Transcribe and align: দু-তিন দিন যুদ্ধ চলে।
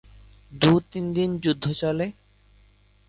দু-তিন 0.51 1.05
দিন 1.13 1.29
যুদ্ধ 1.37 1.65
চলে। 1.73 2.07